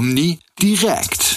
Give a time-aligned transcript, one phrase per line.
[0.00, 1.36] Omni direkt.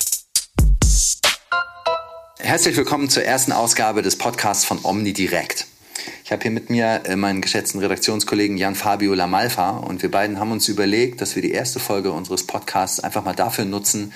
[2.39, 5.68] Herzlich willkommen zur ersten Ausgabe des Podcasts von Omni direkt.
[6.23, 10.39] Ich habe hier mit mir äh, meinen geschätzten Redaktionskollegen Jan Fabio Lamalfa und wir beiden
[10.39, 14.13] haben uns überlegt, dass wir die erste Folge unseres Podcasts einfach mal dafür nutzen,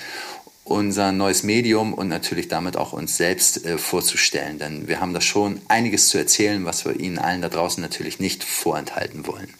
[0.64, 4.58] unser neues Medium und natürlich damit auch uns selbst äh, vorzustellen.
[4.58, 8.18] Denn wir haben da schon einiges zu erzählen, was wir Ihnen allen da draußen natürlich
[8.18, 9.52] nicht vorenthalten wollen.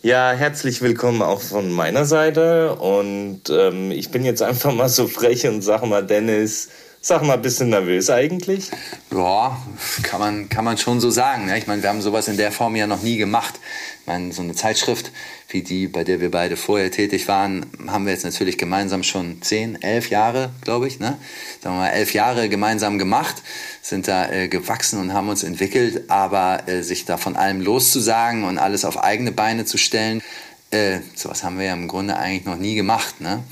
[0.00, 2.76] Ja, herzlich willkommen auch von meiner Seite.
[2.76, 6.68] Und ähm, ich bin jetzt einfach mal so frech und sag mal, Dennis,
[7.00, 8.70] sag mal, bist du nervös eigentlich?
[9.10, 9.60] Ja,
[10.04, 11.46] kann man, kann man schon so sagen.
[11.46, 11.58] Ne?
[11.58, 13.54] Ich meine, wir haben sowas in der Form ja noch nie gemacht.
[14.02, 15.10] Ich meine, so eine Zeitschrift
[15.48, 19.42] wie die, bei der wir beide vorher tätig waren, haben wir jetzt natürlich gemeinsam schon
[19.42, 21.18] zehn, elf Jahre, glaube ich, ne?
[21.60, 23.42] Sagen wir mal, elf Jahre gemeinsam gemacht,
[23.82, 28.44] sind da äh, gewachsen und haben uns entwickelt, aber äh, sich da von allem loszusagen
[28.44, 30.22] und alles auf eigene Beine zu stellen,
[30.70, 33.42] äh, sowas haben wir ja im Grunde eigentlich noch nie gemacht, ne?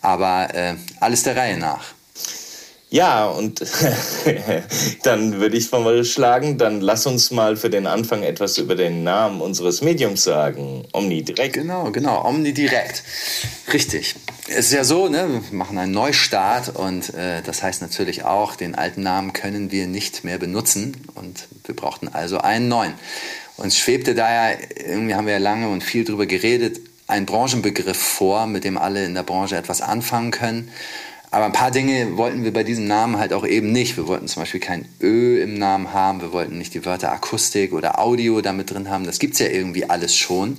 [0.00, 1.93] Aber äh, alles der Reihe nach.
[2.94, 3.60] Ja, und
[5.02, 9.02] dann würde ich mal schlagen, dann lass uns mal für den Anfang etwas über den
[9.02, 10.84] Namen unseres Mediums sagen.
[10.92, 11.54] Omnidirekt.
[11.54, 13.02] Genau, genau, Omnidirekt.
[13.72, 14.14] Richtig.
[14.46, 18.54] Es ist ja so, ne, wir machen einen Neustart und äh, das heißt natürlich auch,
[18.54, 22.94] den alten Namen können wir nicht mehr benutzen und wir brauchten also einen neuen.
[23.56, 28.46] Uns schwebte daher, irgendwie haben wir ja lange und viel drüber geredet, ein Branchenbegriff vor,
[28.46, 30.70] mit dem alle in der Branche etwas anfangen können.
[31.34, 33.96] Aber ein paar Dinge wollten wir bei diesem Namen halt auch eben nicht.
[33.96, 36.20] Wir wollten zum Beispiel kein Ö im Namen haben.
[36.20, 39.04] Wir wollten nicht die Wörter Akustik oder Audio damit drin haben.
[39.04, 40.58] Das gibt es ja irgendwie alles schon.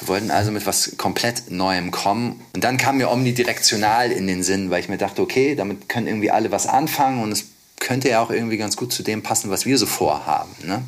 [0.00, 2.40] Wir wollten also mit was komplett Neuem kommen.
[2.56, 6.08] Und dann kam mir omnidirektional in den Sinn, weil ich mir dachte, okay, damit können
[6.08, 7.44] irgendwie alle was anfangen und es
[7.78, 10.50] könnte ja auch irgendwie ganz gut zu dem passen, was wir so vorhaben.
[10.64, 10.82] Ne?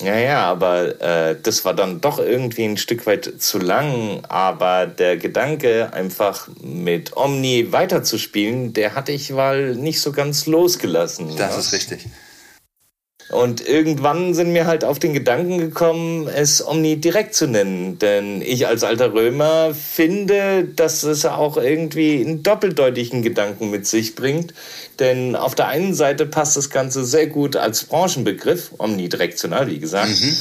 [0.00, 4.24] Ja, ja, aber äh, das war dann doch irgendwie ein Stück weit zu lang.
[4.28, 11.36] Aber der Gedanke, einfach mit Omni weiterzuspielen, der hatte ich mal nicht so ganz losgelassen.
[11.36, 11.58] Das ja?
[11.58, 12.06] ist richtig.
[13.30, 17.98] Und irgendwann sind mir halt auf den Gedanken gekommen, es Omni direkt zu nennen.
[17.98, 24.14] Denn ich als alter Römer finde, dass es auch irgendwie einen doppeldeutigen Gedanken mit sich
[24.14, 24.52] bringt.
[24.98, 30.10] Denn auf der einen Seite passt das Ganze sehr gut als Branchenbegriff, omnidirektional, wie gesagt.
[30.10, 30.36] Mhm.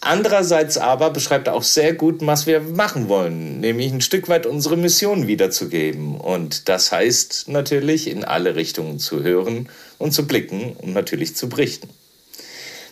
[0.00, 4.46] Andererseits aber beschreibt er auch sehr gut, was wir machen wollen, nämlich ein Stück weit
[4.46, 6.18] unsere Mission wiederzugeben.
[6.18, 9.68] Und das heißt natürlich, in alle Richtungen zu hören
[9.98, 11.88] und zu blicken und natürlich zu berichten.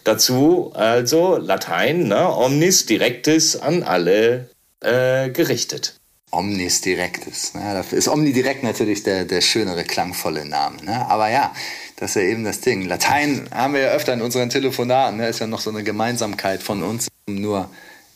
[0.04, 4.48] Dazu also Latein, ne, omnis directis an alle
[4.81, 5.94] äh, gerichtet.
[6.31, 7.54] Omnis directis.
[7.54, 7.62] Ne?
[7.72, 10.82] Dafür ist omnidirekt natürlich der, der schönere, klangvolle Name.
[10.84, 11.06] Ne?
[11.08, 11.53] Aber ja,
[11.98, 12.86] das ist ja eben das Ding.
[12.86, 15.19] Latein haben wir ja öfter in unseren Telefonaten.
[15.19, 15.28] Ne?
[15.28, 17.09] Ist ja noch so eine Gemeinsamkeit von uns.
[17.26, 17.69] Nur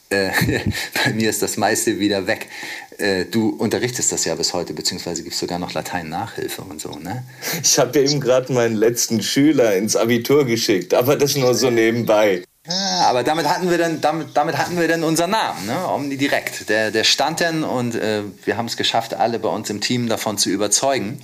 [0.09, 0.31] äh,
[1.05, 2.49] bei mir ist das meiste wieder weg.
[2.99, 7.25] Äh, du unterrichtest das ja bis heute, beziehungsweise gibst sogar noch Latein-Nachhilfe und so, ne?
[7.63, 12.45] Ich habe eben gerade meinen letzten Schüler ins Abitur geschickt, aber das nur so nebenbei.
[12.69, 15.89] Ja, aber damit hatten wir dann, damit, damit hatten wir dann unseren Namen, ne?
[15.89, 16.69] Omnidirekt.
[16.69, 20.09] Der, der stand dann und äh, wir haben es geschafft, alle bei uns im Team
[20.09, 21.21] davon zu überzeugen.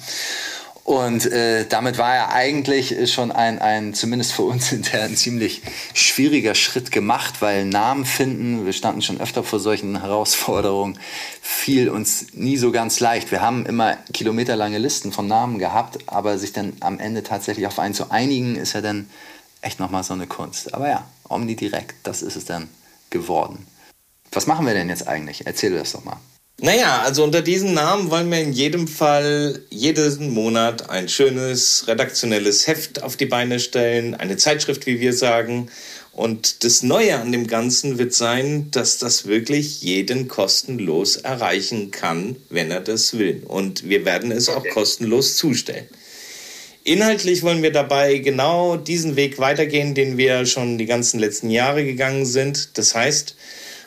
[0.88, 5.60] Und äh, damit war ja eigentlich schon ein, ein, zumindest für uns intern, ziemlich
[5.92, 10.98] schwieriger Schritt gemacht, weil Namen finden, wir standen schon öfter vor solchen Herausforderungen,
[11.42, 13.30] fiel uns nie so ganz leicht.
[13.30, 17.78] Wir haben immer kilometerlange Listen von Namen gehabt, aber sich dann am Ende tatsächlich auf
[17.78, 19.10] einen zu einigen, ist ja dann
[19.60, 20.72] echt nochmal so eine Kunst.
[20.72, 22.66] Aber ja, Omnidirekt, das ist es dann
[23.10, 23.66] geworden.
[24.32, 25.46] Was machen wir denn jetzt eigentlich?
[25.46, 26.16] Erzähl das doch mal.
[26.60, 32.66] Naja, also unter diesem Namen wollen wir in jedem Fall jeden Monat ein schönes redaktionelles
[32.66, 35.70] Heft auf die Beine stellen, eine Zeitschrift, wie wir sagen.
[36.10, 42.34] Und das Neue an dem Ganzen wird sein, dass das wirklich jeden kostenlos erreichen kann,
[42.50, 43.44] wenn er das will.
[43.46, 45.86] Und wir werden es auch kostenlos zustellen.
[46.82, 51.84] Inhaltlich wollen wir dabei genau diesen Weg weitergehen, den wir schon die ganzen letzten Jahre
[51.84, 52.76] gegangen sind.
[52.78, 53.36] Das heißt,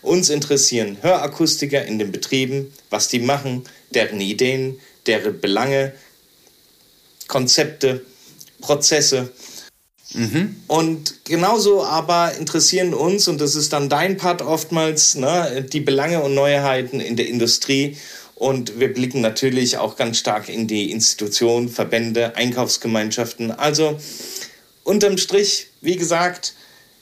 [0.01, 3.63] uns interessieren Hörakustiker in den Betrieben, was die machen,
[3.93, 5.93] deren Ideen, deren Belange,
[7.27, 8.05] Konzepte,
[8.59, 9.31] Prozesse.
[10.13, 10.57] Mhm.
[10.67, 16.21] Und genauso aber interessieren uns, und das ist dann dein Part oftmals, ne, die Belange
[16.21, 17.97] und Neuheiten in der Industrie.
[18.35, 23.51] Und wir blicken natürlich auch ganz stark in die Institutionen, Verbände, Einkaufsgemeinschaften.
[23.51, 23.99] Also
[24.83, 26.55] unterm Strich, wie gesagt,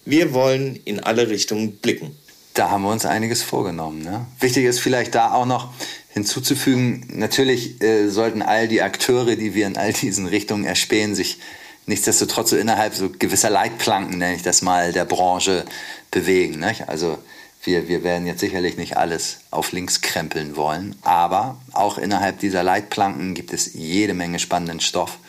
[0.05, 2.18] wir wollen in alle Richtungen blicken
[2.53, 4.01] da haben wir uns einiges vorgenommen.
[4.01, 4.25] Ne?
[4.39, 5.73] Wichtig ist vielleicht da auch noch
[6.09, 11.39] hinzuzufügen, natürlich äh, sollten all die Akteure, die wir in all diesen Richtungen erspähen, sich
[11.85, 15.65] nichtsdestotrotz so innerhalb so gewisser Leitplanken, nenne ich das mal, der Branche
[16.11, 16.59] bewegen.
[16.59, 16.75] Ne?
[16.87, 17.17] Also
[17.65, 22.63] Wir, wir werden jetzt sicherlich nicht alles auf links krempeln wollen, aber auch innerhalb dieser
[22.63, 25.19] Leitplanken gibt es jede Menge spannenden Stoff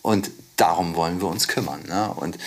[0.00, 1.82] und darum wollen wir uns kümmern.
[1.86, 2.10] Ne?
[2.16, 2.38] Und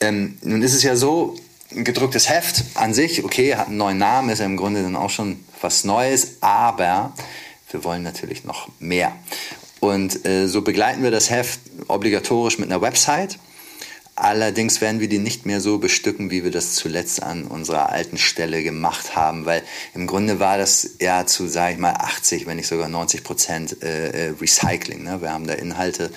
[0.00, 1.34] ähm, nun ist es ja so,
[1.70, 4.96] ein gedrucktes Heft an sich, okay, hat einen neuen Namen, ist ja im Grunde dann
[4.96, 7.12] auch schon was Neues, aber
[7.70, 9.12] wir wollen natürlich noch mehr.
[9.80, 13.38] Und äh, so begleiten wir das Heft obligatorisch mit einer Website.
[14.16, 18.18] Allerdings werden wir die nicht mehr so bestücken, wie wir das zuletzt an unserer alten
[18.18, 19.62] Stelle gemacht haben, weil
[19.94, 23.82] im Grunde war das ja zu, sage ich mal, 80, wenn nicht sogar 90 Prozent
[23.84, 25.04] äh, äh, Recycling.
[25.04, 25.20] Ne?
[25.20, 26.10] Wir haben da Inhalte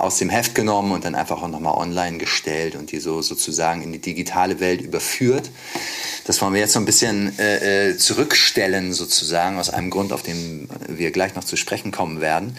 [0.00, 3.82] aus dem Heft genommen und dann einfach auch nochmal online gestellt und die so sozusagen
[3.82, 5.50] in die digitale Welt überführt.
[6.24, 10.22] Das wollen wir jetzt so ein bisschen äh, äh, zurückstellen, sozusagen, aus einem Grund, auf
[10.22, 12.56] den wir gleich noch zu sprechen kommen werden.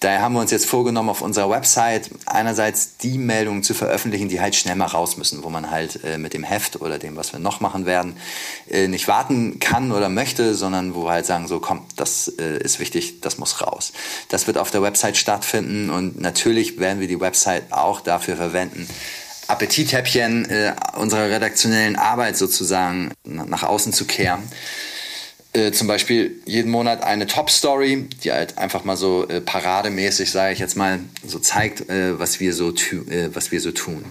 [0.00, 4.40] Daher haben wir uns jetzt vorgenommen, auf unserer Website einerseits die Meldungen zu veröffentlichen, die
[4.40, 7.32] halt schnell mal raus müssen, wo man halt äh, mit dem Heft oder dem, was
[7.32, 8.16] wir noch machen werden,
[8.70, 12.58] äh, nicht warten kann oder möchte, sondern wo wir halt sagen, so komm, das äh,
[12.58, 13.92] ist wichtig, das muss raus.
[14.28, 18.88] Das wird auf der Website stattfinden und natürlich werden wir die Website auch dafür verwenden,
[19.46, 24.42] Appetithäppchen äh, unserer redaktionellen Arbeit sozusagen nach außen zu kehren.
[25.52, 30.52] Äh, zum Beispiel jeden Monat eine Top-Story, die halt einfach mal so äh, parademäßig, sage
[30.52, 34.04] ich jetzt mal, so zeigt, äh, was, wir so äh, was wir so tun.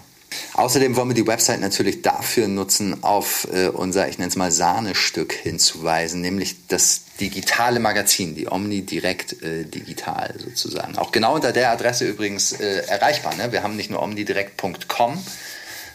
[0.54, 4.52] Außerdem wollen wir die Website natürlich dafür nutzen, auf äh, unser, ich nenne es mal
[4.52, 10.98] Sahnestück hinzuweisen, nämlich das digitale Magazin, die Omni Direkt äh, Digital sozusagen.
[10.98, 13.36] Auch genau unter der Adresse übrigens äh, erreichbar.
[13.36, 13.52] Ne?
[13.52, 15.22] Wir haben nicht nur omnidirekt.com,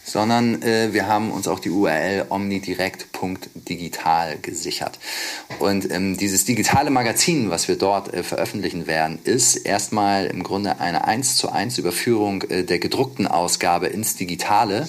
[0.04, 4.98] sondern äh, wir haben uns auch die URL omnidirekt.digital gesichert.
[5.58, 10.78] Und ähm, dieses digitale Magazin, was wir dort äh, veröffentlichen werden, ist erstmal im Grunde
[10.80, 14.86] eine 1 zu 1 Überführung äh, der gedruckten Ausgabe ins Digitale.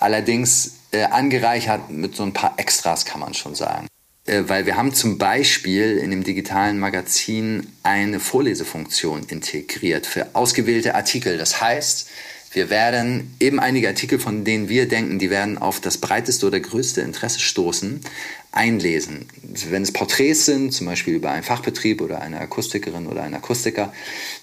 [0.00, 3.86] Allerdings äh, angereichert mit so ein paar Extras, kann man schon sagen
[4.26, 11.38] weil wir haben zum Beispiel in dem digitalen Magazin eine Vorlesefunktion integriert für ausgewählte Artikel.
[11.38, 12.08] Das heißt,
[12.52, 16.58] wir werden eben einige Artikel, von denen wir denken, die werden auf das breiteste oder
[16.58, 18.00] größte Interesse stoßen,
[18.56, 19.26] einlesen.
[19.70, 23.92] Wenn es Porträts sind, zum Beispiel über einen Fachbetrieb oder eine Akustikerin oder einen Akustiker,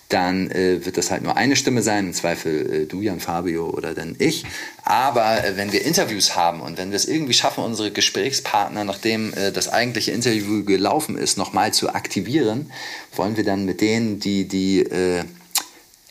[0.10, 3.69] dann äh, wird das halt nur eine Stimme sein, im Zweifel äh, du, Jan Fabio
[3.69, 4.45] oder dann ich.
[4.83, 9.33] Aber äh, wenn wir Interviews haben und wenn wir es irgendwie schaffen, unsere Gesprächspartner, nachdem
[9.33, 12.71] äh, das eigentliche Interview gelaufen ist, nochmal zu aktivieren,
[13.15, 15.24] wollen wir dann mit denen, die die äh,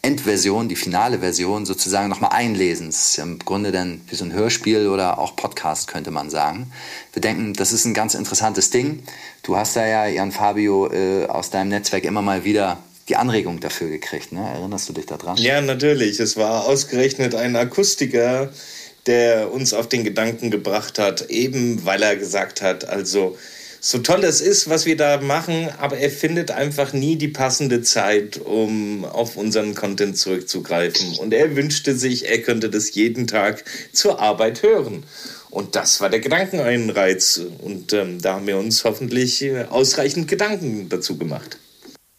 [0.05, 2.89] Endversion, die finale Version sozusagen nochmal einlesen.
[2.89, 6.29] Das ist ja im Grunde dann wie so ein Hörspiel oder auch Podcast, könnte man
[6.29, 6.73] sagen.
[7.13, 9.05] Wir denken, das ist ein ganz interessantes Ding.
[9.45, 13.61] Du hast da ja, Jan Fabio, äh, aus deinem Netzwerk immer mal wieder die Anregung
[13.61, 14.33] dafür gekriegt.
[14.33, 14.41] Ne?
[14.41, 15.37] Erinnerst du dich daran?
[15.37, 16.19] Ja, natürlich.
[16.19, 18.51] Es war ausgerechnet ein Akustiker,
[19.07, 23.37] der uns auf den Gedanken gebracht hat, eben weil er gesagt hat, also
[23.85, 27.83] so toll es ist, was wir da machen, aber er findet einfach nie die passende
[27.83, 31.19] Zeit, um auf unseren Content zurückzugreifen.
[31.19, 35.03] Und er wünschte sich, er könnte das jeden Tag zur Arbeit hören.
[35.51, 37.41] Und das war der Gedankeneinreiz.
[37.59, 41.59] Und ähm, da haben wir uns hoffentlich äh, ausreichend Gedanken dazu gemacht.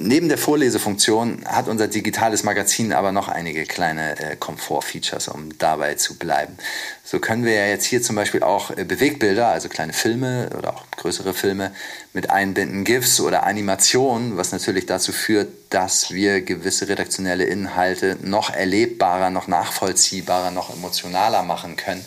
[0.06, 5.96] Neben der Vorlesefunktion hat unser digitales Magazin aber noch einige kleine äh, Komfort-Features, um dabei
[5.96, 6.58] zu bleiben.
[7.06, 10.74] So können wir ja jetzt hier zum Beispiel auch äh, Bewegbilder, also kleine Filme oder
[10.74, 11.72] auch größere Filme
[12.12, 18.54] mit einbinden, GIFs oder Animationen, was natürlich dazu führt, dass wir gewisse redaktionelle Inhalte noch
[18.54, 22.04] erlebbarer, noch nachvollziehbarer, noch emotionaler machen können,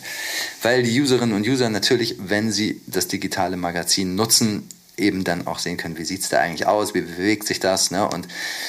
[0.61, 5.59] weil die Userinnen und User natürlich, wenn sie das digitale Magazin nutzen, eben dann auch
[5.59, 7.91] sehen können, wie sieht es da eigentlich aus, wie bewegt sich das.
[7.91, 8.07] Ne?
[8.07, 8.27] Und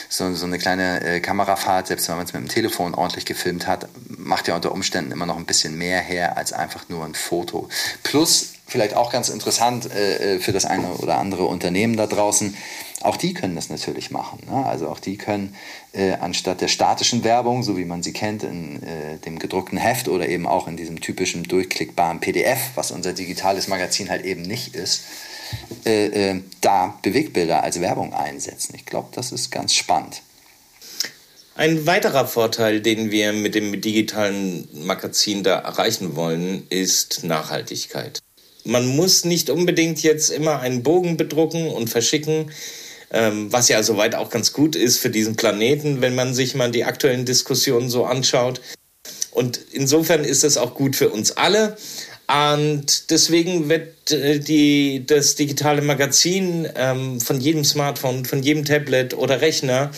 [0.09, 3.67] so, so eine kleine äh, Kamerafahrt, selbst wenn man es mit dem Telefon ordentlich gefilmt
[3.67, 7.15] hat, macht ja unter Umständen immer noch ein bisschen mehr her als einfach nur ein
[7.15, 7.69] Foto.
[8.03, 12.55] Plus, vielleicht auch ganz interessant äh, äh, für das eine oder andere Unternehmen da draußen,
[13.01, 14.41] auch die können das natürlich machen.
[14.47, 14.67] Ne?
[14.67, 15.55] Also auch die können
[15.93, 20.09] äh, anstatt der statischen Werbung, so wie man sie kennt in äh, dem gedruckten Heft
[20.09, 24.75] oder eben auch in diesem typischen durchklickbaren PDF, was unser digitales Magazin halt eben nicht
[24.75, 25.05] ist,
[25.85, 28.75] äh, äh, da Bewegbilder als Werbung einsetzen.
[28.77, 30.23] Ich glaube, das ist ganz spannend.
[31.55, 38.21] Ein weiterer Vorteil, den wir mit dem digitalen Magazin da erreichen wollen, ist Nachhaltigkeit.
[38.65, 42.53] Man muss nicht unbedingt jetzt immer einen Bogen bedrucken und verschicken,
[43.11, 46.71] ähm, was ja soweit auch ganz gut ist für diesen Planeten, wenn man sich mal
[46.71, 48.61] die aktuellen Diskussionen so anschaut.
[49.33, 51.77] Und insofern ist es auch gut für uns alle.
[52.29, 59.15] Und deswegen wird äh, die, das digitale Magazin ähm, von jedem Smartphone, von jedem Tablet
[59.15, 59.91] oder Rechner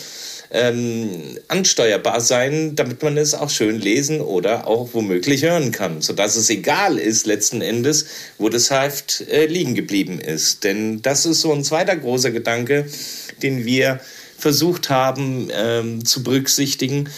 [0.49, 6.35] ähm, ansteuerbar sein, damit man es auch schön lesen oder auch womöglich hören kann, sodass
[6.35, 8.05] es egal ist letzten Endes,
[8.37, 10.63] wo das Heft äh, liegen geblieben ist.
[10.63, 12.85] Denn das ist so ein zweiter großer Gedanke,
[13.41, 13.99] den wir
[14.37, 17.09] versucht haben ähm, zu berücksichtigen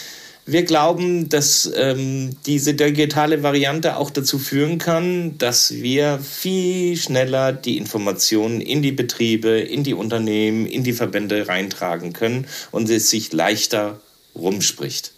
[0.45, 7.53] wir glauben, dass ähm, diese digitale Variante auch dazu führen kann, dass wir viel schneller
[7.53, 13.09] die Informationen in die Betriebe, in die Unternehmen, in die Verbände reintragen können und es
[13.09, 14.01] sich leichter
[14.35, 15.13] rumspricht.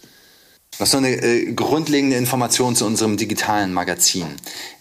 [0.78, 4.26] Was so eine äh, grundlegende Information zu unserem digitalen Magazin.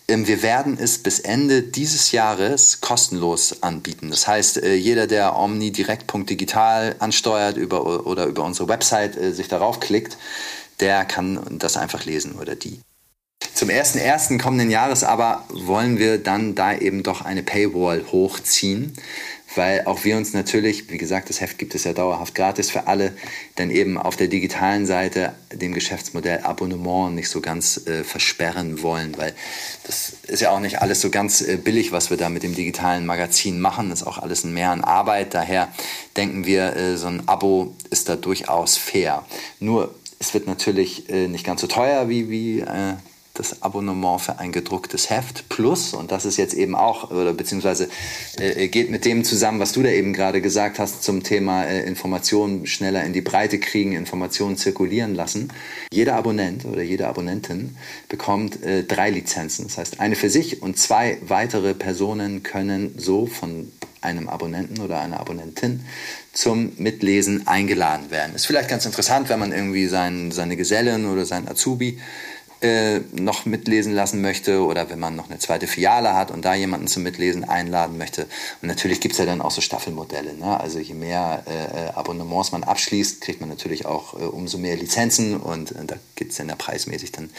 [0.08, 4.10] Ähm, wir werden es bis Ende dieses Jahres kostenlos anbieten.
[4.10, 9.80] Das heißt, äh, jeder, der omnidirekt.digital ansteuert über, oder über unsere Website äh, sich darauf
[9.80, 10.18] klickt,
[10.80, 12.82] der kann das einfach lesen oder die.
[13.54, 14.42] Zum 1.1.
[14.42, 18.94] kommenden Jahres aber wollen wir dann da eben doch eine Paywall hochziehen
[19.58, 22.88] weil auch wir uns natürlich, wie gesagt, das Heft gibt es ja dauerhaft gratis für
[22.88, 23.14] alle,
[23.56, 29.18] dann eben auf der digitalen Seite dem Geschäftsmodell Abonnement nicht so ganz äh, versperren wollen,
[29.18, 29.34] weil
[29.84, 32.56] das ist ja auch nicht alles so ganz äh, billig, was wir da mit dem
[32.56, 33.90] digitalen Magazin machen.
[33.90, 35.34] Das ist auch alles ein Mehr an Arbeit.
[35.34, 35.70] Daher
[36.18, 39.26] denken wir, äh, so ein Abo ist da durchaus fair.
[39.60, 42.96] Nur es wird natürlich äh, nicht ganz so teuer wie, wie äh,
[43.36, 47.90] das Abonnement für ein gedrucktes Heft plus, und das ist jetzt eben auch, oder beziehungsweise
[48.40, 51.86] äh, geht mit dem zusammen, was du da eben gerade gesagt hast zum Thema äh,
[51.86, 55.50] Informationen schneller in die Breite kriegen, Informationen zirkulieren lassen.
[55.92, 57.76] Jeder Abonnent oder jede Abonnentin
[58.10, 59.68] bekommt äh, drei Lizenzen.
[59.68, 63.72] Das heißt, eine für sich und zwei weitere Personen können so von
[64.06, 65.84] einem Abonnenten oder einer Abonnentin
[66.32, 68.36] zum Mitlesen eingeladen werden.
[68.36, 72.00] Ist vielleicht ganz interessant, wenn man irgendwie sein, seine Gesellin oder sein Azubi
[72.62, 76.56] äh, noch mitlesen lassen möchte oder wenn man noch eine zweite Filiale hat und da
[76.56, 78.24] jemanden zum Mitlesen einladen möchte.
[78.62, 80.34] Und natürlich gibt es ja dann auch so Staffelmodelle.
[80.36, 80.60] Ne?
[80.60, 85.38] Also je mehr äh, Abonnements man abschließt, kriegt man natürlich auch äh, umso mehr Lizenzen
[85.38, 87.30] und da geht es dann ja preismäßig dann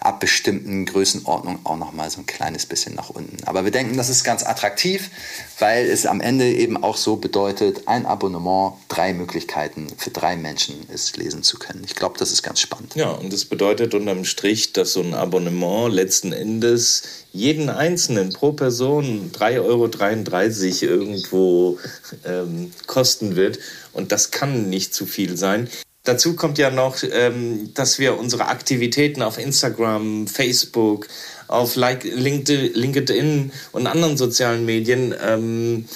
[0.00, 3.44] ab bestimmten Größenordnungen auch nochmal so ein kleines bisschen nach unten.
[3.44, 5.10] Aber wir denken, das ist ganz attraktiv,
[5.58, 10.86] weil es am Ende eben auch so bedeutet, ein Abonnement, drei Möglichkeiten für drei Menschen
[10.92, 11.82] es lesen zu können.
[11.84, 12.94] Ich glaube, das ist ganz spannend.
[12.94, 18.52] Ja, und das bedeutet unterm Strich, dass so ein Abonnement letzten Endes jeden Einzelnen pro
[18.52, 21.78] Person 3,33 Euro irgendwo
[22.24, 23.58] ähm, kosten wird.
[23.92, 25.68] Und das kann nicht zu viel sein.
[26.04, 31.08] Dazu kommt ja noch, ähm, dass wir unsere Aktivitäten auf Instagram, Facebook,
[31.48, 35.88] auf LinkedIn und anderen sozialen Medien ähm,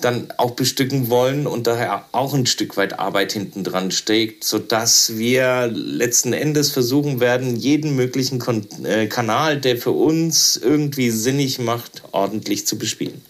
[0.00, 5.16] dann auch bestücken wollen und daher auch ein Stück weit Arbeit hinten dran steckt, sodass
[5.16, 11.58] wir letzten Endes versuchen werden, jeden möglichen Kon äh, Kanal, der für uns irgendwie sinnig
[11.58, 13.22] macht, ordentlich zu bespielen.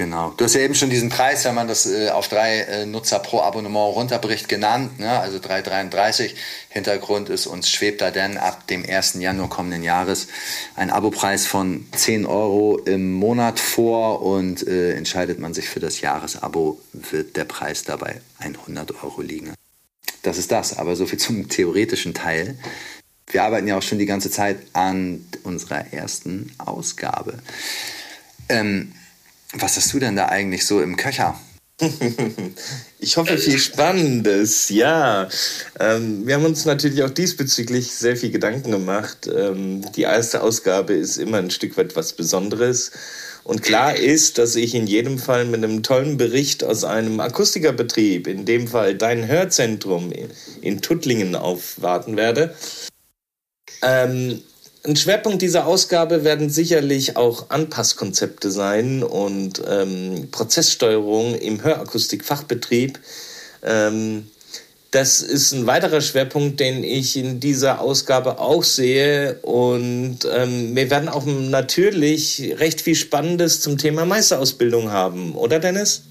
[0.00, 0.32] Genau.
[0.34, 3.18] Du hast ja eben schon diesen Preis, wenn man das äh, auf drei äh, Nutzer
[3.18, 5.10] pro Abonnement runterbricht, genannt, ne?
[5.10, 6.30] also 3,33.
[6.70, 9.16] Hintergrund ist, uns schwebt da denn ab dem 1.
[9.18, 10.28] Januar kommenden Jahres
[10.74, 16.00] ein Abopreis von 10 Euro im Monat vor und äh, entscheidet man sich für das
[16.00, 19.52] Jahresabo, wird der Preis dabei 100 Euro liegen.
[20.22, 22.58] Das ist das, aber so viel zum theoretischen Teil.
[23.26, 27.34] Wir arbeiten ja auch schon die ganze Zeit an unserer ersten Ausgabe.
[28.48, 28.92] Ähm,
[29.52, 31.38] was hast du denn da eigentlich so im Köcher?
[33.02, 35.26] Ich hoffe, viel Spannendes, ja.
[35.78, 39.26] Ähm, wir haben uns natürlich auch diesbezüglich sehr viel Gedanken gemacht.
[39.34, 42.90] Ähm, die erste Ausgabe ist immer ein Stück weit was Besonderes.
[43.42, 48.26] Und klar ist, dass ich in jedem Fall mit einem tollen Bericht aus einem Akustikerbetrieb,
[48.26, 50.12] in dem Fall dein Hörzentrum
[50.60, 52.54] in Tuttlingen, aufwarten werde.
[53.82, 54.42] Ähm,
[54.84, 62.98] ein Schwerpunkt dieser Ausgabe werden sicherlich auch Anpasskonzepte sein und ähm, Prozesssteuerung im Hörakustikfachbetrieb.
[63.62, 64.30] Ähm,
[64.90, 69.38] das ist ein weiterer Schwerpunkt, den ich in dieser Ausgabe auch sehe.
[69.42, 76.02] Und ähm, wir werden auch natürlich recht viel Spannendes zum Thema Meisterausbildung haben, oder Dennis?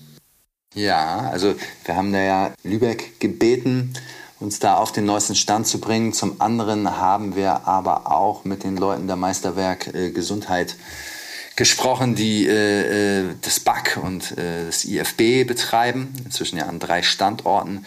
[0.76, 3.94] Ja, also wir haben da ja Lübeck gebeten,
[4.40, 6.14] uns da auf den neuesten Stand zu bringen.
[6.14, 10.76] Zum anderen haben wir aber auch mit den Leuten der Meisterwerk äh, Gesundheit
[11.56, 17.02] gesprochen, die äh, äh das BAC und äh, das IFB betreiben, inzwischen ja an drei
[17.02, 17.86] Standorten.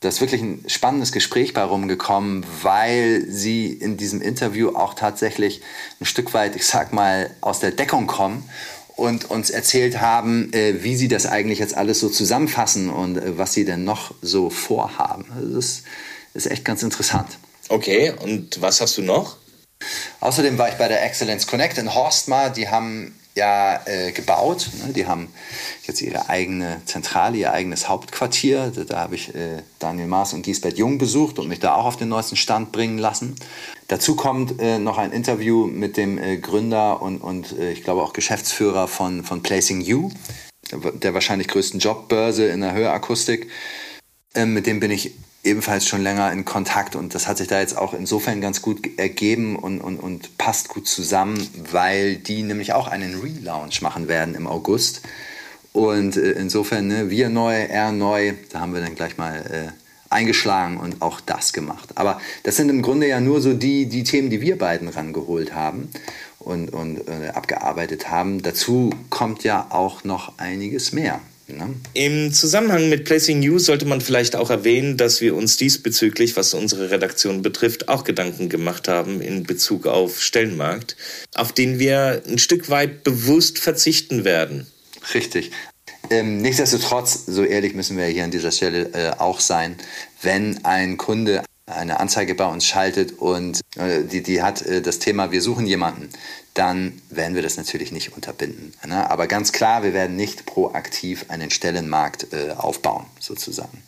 [0.00, 5.62] Da ist wirklich ein spannendes Gespräch bei rumgekommen, weil sie in diesem Interview auch tatsächlich
[6.00, 8.48] ein Stück weit, ich sag mal, aus der Deckung kommen
[8.96, 13.38] und uns erzählt haben, äh, wie sie das eigentlich jetzt alles so zusammenfassen und äh,
[13.38, 15.26] was sie denn noch so vorhaben.
[15.36, 15.82] Also das
[16.34, 17.28] ist echt ganz interessant.
[17.68, 19.36] Okay, und was hast du noch?
[20.20, 22.50] Außerdem war ich bei der Excellence Connect in Horstmar.
[22.50, 24.70] Die haben ja äh, gebaut.
[24.84, 24.92] Ne?
[24.92, 25.28] Die haben
[25.84, 28.72] jetzt ihre eigene Zentrale, ihr eigenes Hauptquartier.
[28.74, 31.84] Da, da habe ich äh, Daniel Maas und Giesbert Jung besucht und mich da auch
[31.84, 33.36] auf den neuesten Stand bringen lassen.
[33.88, 38.02] Dazu kommt äh, noch ein Interview mit dem äh, Gründer und, und äh, ich glaube
[38.02, 40.10] auch Geschäftsführer von, von Placing You,
[40.72, 43.48] der wahrscheinlich größten Jobbörse in der Hörakustik.
[44.36, 45.12] Ähm, mit dem bin ich
[45.42, 48.98] ebenfalls schon länger in Kontakt und das hat sich da jetzt auch insofern ganz gut
[48.98, 54.34] ergeben und, und, und passt gut zusammen, weil die nämlich auch einen Relaunch machen werden
[54.34, 55.02] im August.
[55.72, 60.12] Und äh, insofern, ne, wir neu, er neu, da haben wir dann gleich mal äh,
[60.12, 61.90] eingeschlagen und auch das gemacht.
[61.94, 65.54] Aber das sind im Grunde ja nur so die, die Themen, die wir beiden rangeholt
[65.54, 65.90] haben
[66.38, 68.42] und, und äh, abgearbeitet haben.
[68.42, 71.20] Dazu kommt ja auch noch einiges mehr.
[71.48, 71.74] Ne?
[71.94, 76.54] Im Zusammenhang mit Placing News sollte man vielleicht auch erwähnen, dass wir uns diesbezüglich, was
[76.54, 80.96] unsere Redaktion betrifft, auch Gedanken gemacht haben in Bezug auf Stellenmarkt,
[81.34, 84.66] auf den wir ein Stück weit bewusst verzichten werden.
[85.14, 85.52] Richtig.
[86.10, 89.76] Ähm, nichtsdestotrotz, so ehrlich müssen wir hier an dieser Stelle äh, auch sein,
[90.22, 95.00] wenn ein Kunde eine Anzeige bei uns schaltet und äh, die, die hat äh, das
[95.00, 96.10] Thema, wir suchen jemanden,
[96.54, 98.72] dann werden wir das natürlich nicht unterbinden.
[98.86, 99.10] Ne?
[99.10, 103.82] Aber ganz klar, wir werden nicht proaktiv einen Stellenmarkt äh, aufbauen, sozusagen.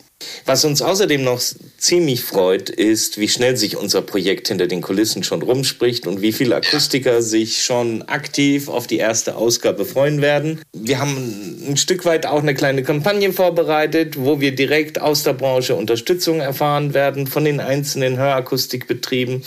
[0.45, 1.41] Was uns außerdem noch
[1.77, 6.33] ziemlich freut, ist, wie schnell sich unser Projekt hinter den Kulissen schon rumspricht und wie
[6.33, 10.59] viele Akustiker sich schon aktiv auf die erste Ausgabe freuen werden.
[10.73, 15.33] Wir haben ein Stück weit auch eine kleine Kampagne vorbereitet, wo wir direkt aus der
[15.33, 19.43] Branche Unterstützung erfahren werden von den einzelnen Hörakustikbetrieben,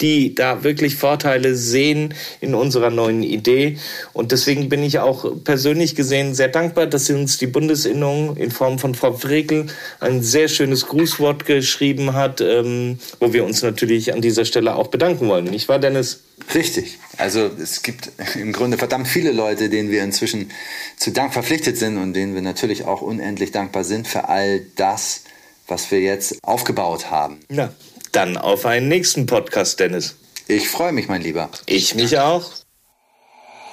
[0.00, 3.78] die da wirklich Vorteile sehen in unserer neuen Idee.
[4.12, 8.50] Und deswegen bin ich auch persönlich gesehen sehr dankbar, dass sie uns die Bundesinnung in
[8.50, 9.66] Form von Frau Frekel
[10.08, 14.88] ein sehr schönes Grußwort geschrieben hat, ähm, wo wir uns natürlich an dieser Stelle auch
[14.88, 15.44] bedanken wollen.
[15.44, 16.24] Nicht wahr, Dennis?
[16.54, 16.98] Richtig.
[17.16, 20.50] Also es gibt im Grunde verdammt viele Leute, denen wir inzwischen
[20.96, 25.22] zu Dank verpflichtet sind und denen wir natürlich auch unendlich dankbar sind für all das,
[25.66, 27.40] was wir jetzt aufgebaut haben.
[27.48, 27.72] Na,
[28.12, 30.16] dann auf einen nächsten Podcast, Dennis.
[30.46, 31.50] Ich freue mich, mein Lieber.
[31.66, 32.50] Ich mich auch.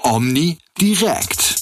[0.04, 1.55] Omni direkt.